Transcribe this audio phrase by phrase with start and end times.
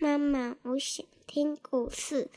[0.00, 2.28] 妈妈，我想听故事。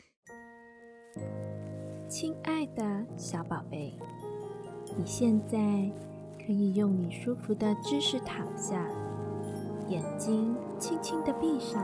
[2.08, 3.96] 亲爱的小宝贝，
[4.96, 5.56] 你现在
[6.38, 8.86] 可以用你舒服的姿势躺下，
[9.88, 11.82] 眼睛轻轻的闭上，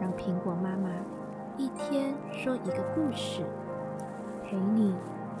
[0.00, 0.90] 让苹果妈妈
[1.56, 3.44] 一天说一个故事，
[4.44, 4.94] 陪你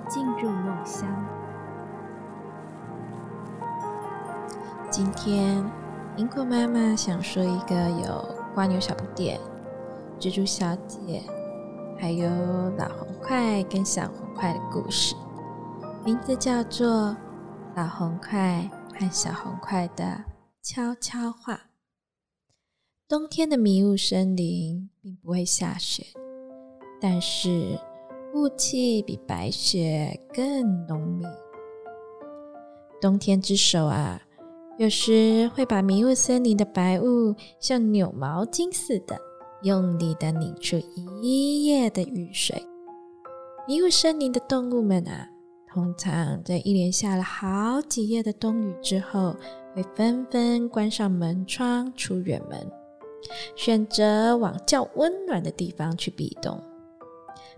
[0.08, 1.06] 进入梦乡。
[4.90, 5.62] 今天，
[6.16, 9.38] 苹果妈妈想说一个有蜗牛小不点、
[10.18, 11.22] 蜘蛛小姐，
[11.96, 12.28] 还有
[12.76, 15.14] 老红块跟小红块的故事，
[16.04, 16.88] 名字叫做
[17.76, 18.68] 《老红块
[18.98, 20.24] 和小红块的
[20.60, 21.54] 悄悄话》。
[23.06, 26.04] 冬天的迷雾森林并不会下雪，
[27.00, 27.78] 但是
[28.34, 31.24] 雾气比白雪更浓密。
[33.00, 34.20] 冬天之手啊！
[34.78, 39.18] 有时会把迷雾森林的白雾像扭毛巾似的，
[39.64, 40.80] 用力的拧出
[41.20, 42.64] 一夜的雨水。
[43.66, 45.28] 迷雾森林的动物们啊，
[45.68, 49.34] 通常在一连下了好几夜的冬雨之后，
[49.74, 52.70] 会纷纷关上门窗，出远门，
[53.56, 56.56] 选择往较温暖的地方去避冬。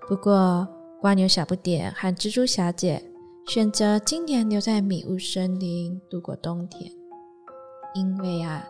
[0.08, 0.66] 不过，
[1.02, 3.02] 蜗牛小不点和蜘蛛小姐
[3.46, 6.90] 选择今年留在迷雾森林度过冬天。
[7.92, 8.64] 因为啊，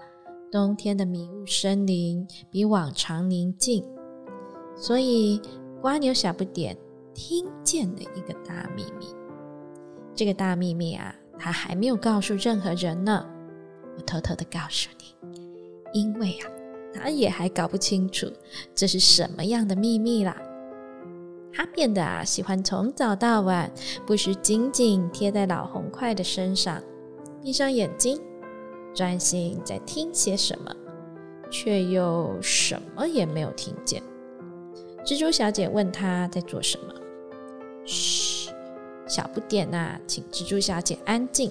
[0.50, 3.84] 冬天的迷雾森林比往常宁静，
[4.74, 5.40] 所以
[5.82, 6.76] 蜗牛小不点
[7.12, 9.06] 听见了一个大秘密。
[10.14, 13.26] 这个大秘密啊，他还没有告诉任何人呢。
[13.96, 15.32] 我偷偷的告诉你，
[15.92, 16.48] 因为啊，
[16.94, 18.26] 他也还搞不清楚
[18.74, 20.34] 这是什么样的秘密啦。
[21.52, 23.70] 他变得啊，喜欢从早到晚
[24.06, 26.82] 不时紧紧贴在老红块的身上，
[27.42, 28.18] 闭上眼睛。
[28.94, 30.74] 专心在听些什么，
[31.50, 34.02] 却又什么也没有听见。
[35.04, 36.94] 蜘蛛小姐问他在做什么。
[37.84, 38.50] 嘘，
[39.06, 41.50] 小不点呐，请蜘蛛小姐安静。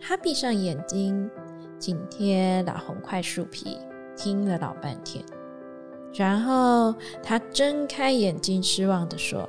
[0.00, 1.30] 她闭上眼睛，
[1.78, 3.78] 紧贴老红块树皮，
[4.16, 5.24] 听了老半天。
[6.12, 9.48] 然后她睁开眼睛，失望的说：“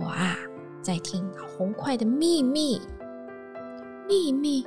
[0.00, 0.38] 我啊，
[0.80, 2.80] 在听老红块的秘密，
[4.08, 4.66] 秘密。”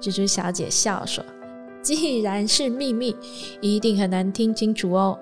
[0.00, 1.24] 蜘蛛小姐笑说
[1.82, 3.16] ：“既然是秘密，
[3.60, 5.18] 一定很难听清楚哦。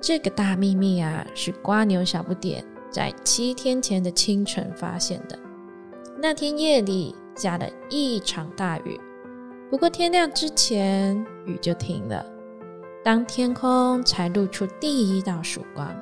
[0.00, 5.38] 这个大秘密啊，是瓜牛小不点在七天前的清晨发现的。
[6.18, 8.98] 那天夜里下了一场大雨，
[9.70, 12.24] 不过天亮之前雨就停了。
[13.04, 15.94] 当天空才露出第一道曙光，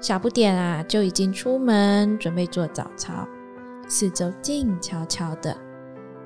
[0.00, 3.26] 小不点啊就已经出门准备做早操，
[3.88, 5.56] 四周静悄悄的。”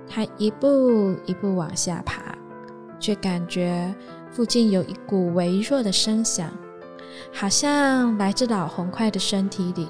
[0.08, 2.34] 他一步一步往下爬，
[2.98, 3.94] 却感觉
[4.30, 6.50] 附近有一股微弱的声响，
[7.32, 9.88] 好像来自老红块的身体里。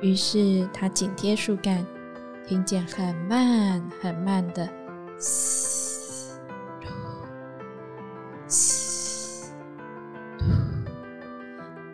[0.00, 1.84] 于是他紧贴树干，
[2.46, 4.68] 听见很慢很慢的
[5.18, 6.38] “嘶
[8.46, 9.50] 嘶”，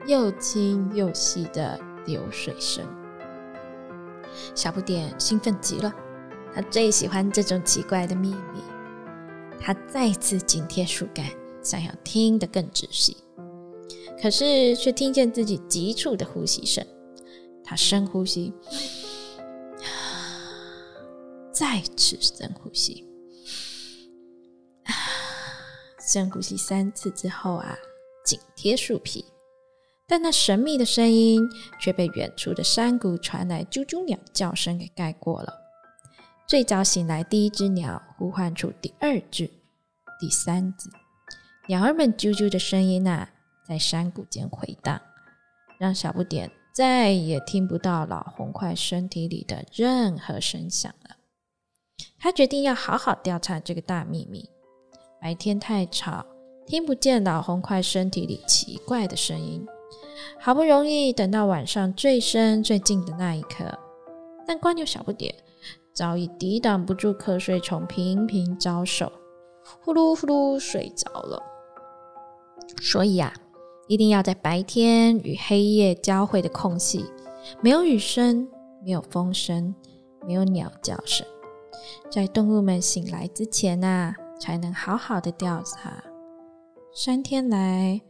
[0.06, 2.84] 又轻又细的流水声。
[4.54, 5.90] 小不点兴奋极了。
[6.54, 8.62] 他最喜欢这种奇怪的秘密。
[9.60, 11.26] 他再次紧贴树干，
[11.62, 13.16] 想要听得更仔细，
[14.20, 16.86] 可是却听见自己急促的呼吸声。
[17.64, 18.52] 他深呼吸，
[21.50, 23.08] 再次深呼吸，
[25.98, 27.74] 深呼吸三次之后啊，
[28.22, 29.24] 紧贴树皮，
[30.06, 31.40] 但那神秘的声音
[31.80, 35.63] 却被远处的山谷传来啾啾鸟叫声给盖过了。
[36.54, 39.50] 最早醒来，第一只鸟呼唤出第二只、
[40.20, 40.88] 第三只，
[41.66, 43.28] 鸟儿们啾啾的声音啊，
[43.66, 45.00] 在山谷间回荡，
[45.80, 51.16] 让小不点再也听不到老红块身体里的任何声响了。
[52.20, 54.48] 他决定要好好调查这个大秘密。
[55.20, 56.24] 白天太吵，
[56.68, 59.66] 听不见老红块身体里奇怪的声音。
[60.38, 63.76] 好不容易等到晚上最深最静的那一刻，
[64.46, 65.34] 但蜗牛小不点。
[65.94, 69.12] 早已抵挡不住瞌睡虫频频招手，
[69.80, 71.40] 呼噜呼噜睡着了。
[72.82, 73.32] 所以啊，
[73.86, 77.06] 一定要在白天与黑夜交汇的空隙，
[77.60, 78.48] 没有雨声，
[78.84, 79.72] 没有风声，
[80.26, 81.24] 没有鸟叫声，
[82.10, 86.02] 在动物们醒来之前啊，才能好好的调查。
[86.92, 88.00] 三天来，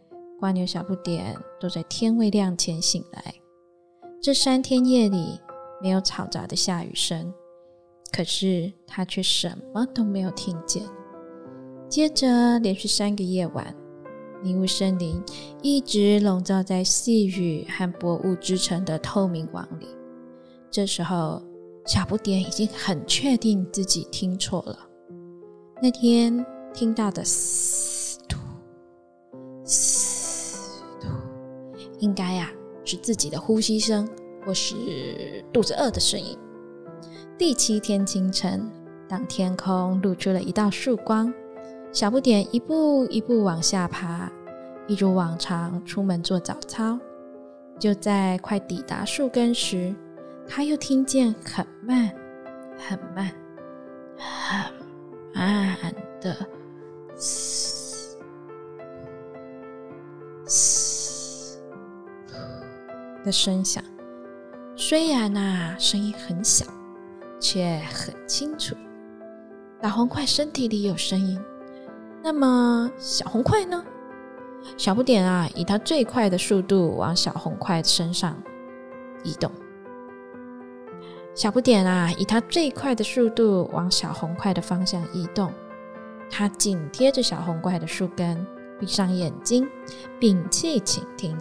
[0.41, 3.35] 蜗牛小不点都在天未亮前醒来。
[4.23, 5.39] 这三天夜里，
[5.83, 7.31] 没有嘈杂的下雨声。
[8.15, 10.85] 可是他却什么都没有听见。
[11.89, 13.75] 接着连续三个夜晚
[14.41, 15.21] 迷雾森林
[15.63, 19.89] 一直笼罩在细雨和薄雾织成的透明网里。
[20.71, 21.43] 这时候，
[21.87, 24.79] 小不点已经很确定自己听错了。
[25.83, 28.37] 那天听到的“嘶嘟
[29.65, 31.09] 嘶嘟”，
[31.99, 32.49] 应该呀
[32.85, 34.09] 是自己的呼吸声，
[34.47, 36.39] 或是肚子饿的声音。
[37.37, 38.71] 第七天清晨，
[39.09, 41.35] 当天空露出了一道曙光，
[41.91, 44.31] 小不点一步一步往下爬，
[44.87, 46.97] 一如往常出门做早操。
[47.77, 49.93] 就在快抵达树根时，
[50.47, 52.09] 他又听见很慢、
[52.79, 53.33] 很慢、
[54.17, 54.73] 很
[55.35, 56.37] 慢的
[57.19, 58.17] “嘶
[60.47, 61.59] 嘶”
[63.25, 63.83] 的声响。
[64.77, 66.65] 虽然呐，声音很小，
[67.55, 68.75] 却很清楚。
[69.81, 71.41] 大红块身体里有声音，
[72.21, 73.85] 那么小红块呢？
[74.77, 78.37] 小不点啊，以它最快的速度往小红块身上
[79.23, 79.49] 移动。
[81.33, 85.53] 小不点啊，以它最快的速度往小红块的方向移动。
[86.29, 88.45] 它紧贴着小红块的树根，
[88.81, 89.65] 闭上眼睛，
[90.19, 91.39] 屏气倾听，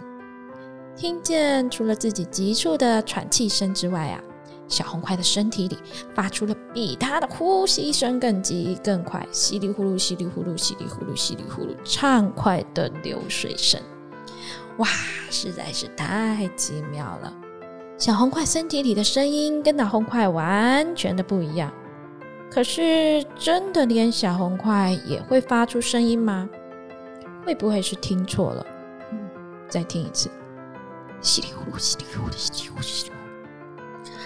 [0.94, 4.22] 听见除了自己急促的喘气声之外啊，
[4.66, 5.78] 小红块的身体里
[6.14, 13.80] 发出了比它的呼吸声更急、更快，稀里呼噜、稀里呼噜、稀里呼噜、稀里呼噜，畅快的流水声。
[14.78, 14.88] 哇，
[15.30, 17.32] 实在是太奇妙了！
[17.96, 21.72] 小红块身体里的声音跟大红块完全的不一样。
[22.50, 26.48] 可是，真的连小红块也会发出声音吗？
[27.44, 28.66] 会不会是听错了？
[29.12, 29.18] 嗯，
[29.68, 30.28] 再听一次，
[31.20, 33.23] 稀里呼噜，稀里呼噜，稀里呼噜，稀里呼噜。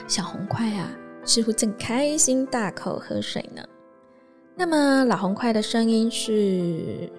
[0.06, 0.90] 小红块啊，
[1.24, 3.62] 似乎正开心大口喝水呢。
[4.54, 7.10] 那么，老红块的声音是？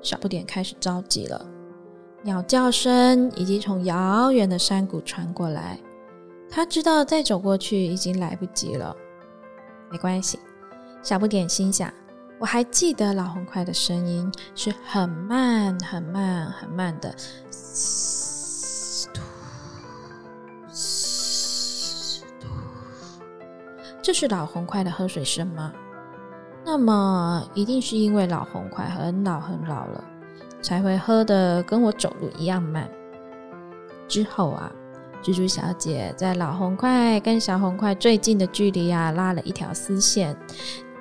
[0.00, 1.44] 小不点开始着急了。
[2.22, 5.78] 鸟叫声已经从遥远的山谷传过来。
[6.50, 8.96] 他知道再走过去已经来不及了，
[9.90, 10.38] 没关系。
[11.02, 11.92] 小不点心想
[12.40, 17.14] ：“我还记得老红块的声音是很慢、很慢、很慢的，
[17.50, 18.27] 嘶
[24.02, 25.72] 这是老红块的喝水声吗？
[26.64, 30.04] 那么一定是因为老红块很老很老了，
[30.62, 32.88] 才会喝的跟我走路一样慢。
[34.06, 34.70] 之后啊。”
[35.20, 40.34] 蜘蛛小姐在老红块跟小红块最近的距离啊，拉了一条丝线，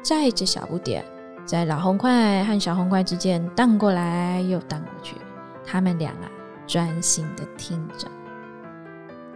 [0.01, 1.05] 载着小不点，
[1.45, 5.17] 在老红块和小红块之间荡过来又荡过去。
[5.63, 6.25] 他们俩啊，
[6.65, 8.07] 专心的听着，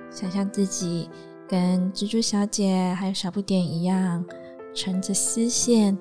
[0.09, 1.07] 想象自己
[1.51, 4.25] 跟蜘蛛小姐还有小不点一样，
[4.73, 5.99] 乘着丝线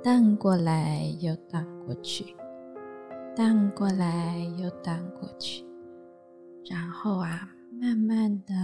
[0.00, 2.36] 荡过来又荡过去，
[3.34, 5.66] 荡过来又荡过去，
[6.70, 7.48] 然后啊。
[7.80, 8.54] 慢慢的，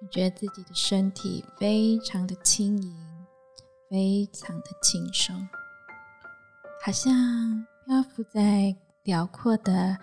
[0.00, 2.92] 你觉得自己的身体非常的轻盈，
[3.88, 5.48] 非常的轻松，
[6.84, 7.14] 好像
[7.84, 9.96] 漂浮在辽阔的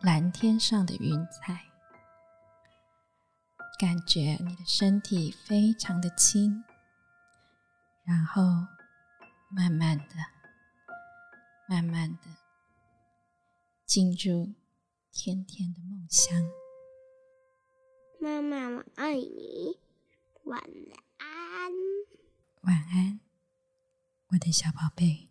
[0.00, 1.71] 蓝天上的云彩。
[3.78, 6.62] 感觉你的身体非常的轻，
[8.04, 8.42] 然后
[9.50, 10.14] 慢慢的、
[11.68, 12.28] 慢慢的
[13.84, 14.54] 进入
[15.10, 16.48] 甜甜的梦乡。
[18.20, 19.80] 妈妈，我爱你，
[20.44, 20.62] 晚
[21.18, 21.72] 安。
[22.60, 23.18] 晚安，
[24.28, 25.28] 我的小宝贝。